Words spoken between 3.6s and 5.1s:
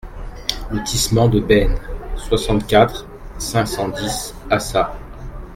cent dix Assat